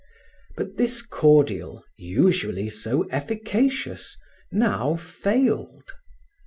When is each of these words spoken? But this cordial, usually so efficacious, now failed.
But 0.55 0.77
this 0.77 1.03
cordial, 1.03 1.83
usually 1.95 2.69
so 2.71 3.03
efficacious, 3.11 4.17
now 4.51 4.95
failed. 4.95 5.93